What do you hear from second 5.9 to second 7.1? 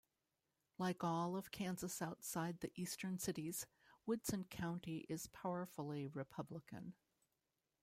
Republican.